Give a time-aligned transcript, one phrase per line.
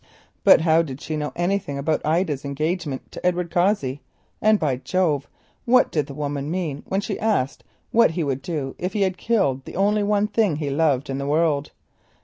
[0.43, 4.01] But how did she know anything about Ida's engagement to Edward Cossey?
[4.41, 5.27] And, by Jove!
[5.65, 9.15] what did the woman mean when she asked what he would do if he had
[9.15, 11.69] killed the only thing he loved in the world?